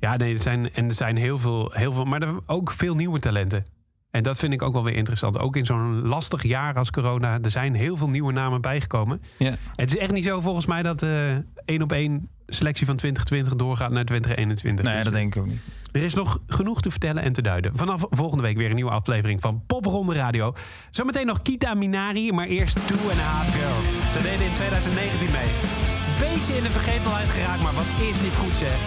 [0.00, 2.94] Ja, nee, er zijn, en er zijn heel veel, heel veel, maar er ook veel
[2.94, 3.64] nieuwe talenten.
[4.10, 5.38] En dat vind ik ook wel weer interessant.
[5.38, 9.22] Ook in zo'n lastig jaar als corona, er zijn heel veel nieuwe namen bijgekomen.
[9.38, 9.52] Ja.
[9.74, 13.54] Het is echt niet zo volgens mij dat eh één op één selectie van 2020
[13.54, 14.84] doorgaat naar 2021.
[14.84, 15.60] Nee, dat denk ik ook niet.
[15.92, 17.76] Er is nog genoeg te vertellen en te duiden.
[17.76, 20.54] Vanaf volgende week weer een nieuwe aflevering van Popronde Radio.
[20.90, 23.80] Zometeen nog Kita Minari, maar eerst Two and a Half Girl.
[24.12, 25.50] Ze deden in 2019 mee.
[26.18, 28.78] Beetje in de vergetelheid geraakt, maar wat is dit goed zeg.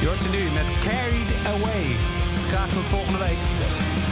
[0.00, 1.86] Je hoort ze nu met Carried Away.
[2.48, 4.07] Graag tot volgende week.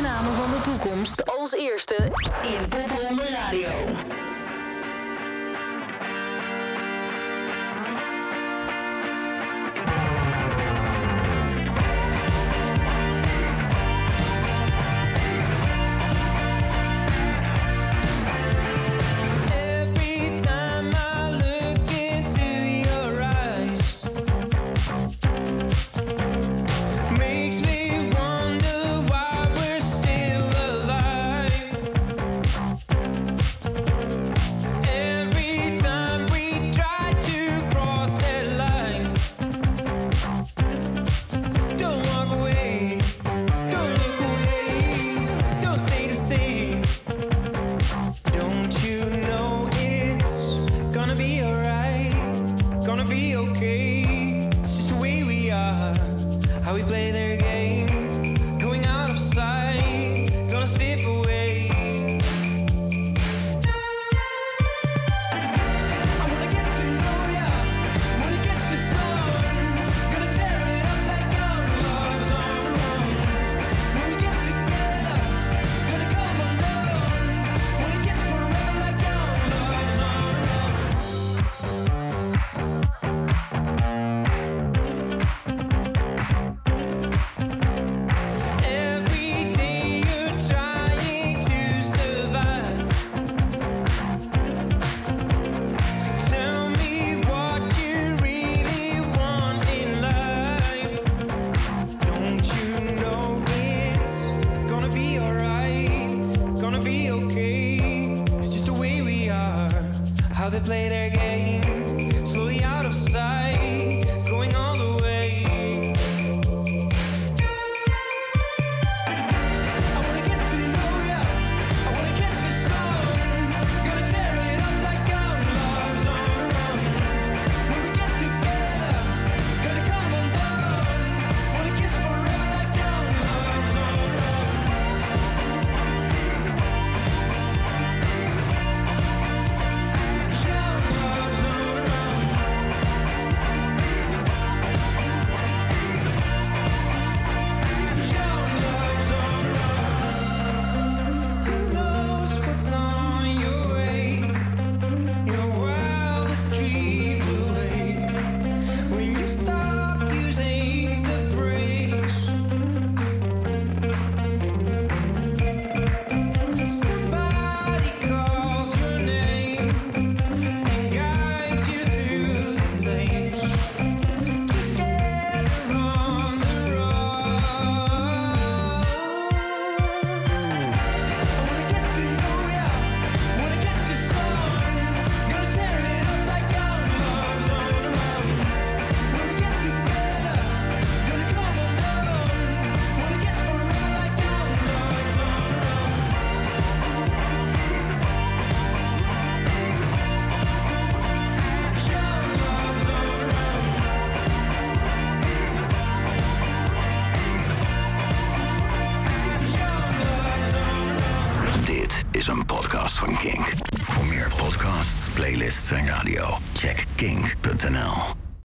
[0.00, 1.38] Grote van de toekomst.
[1.38, 2.09] Als eerste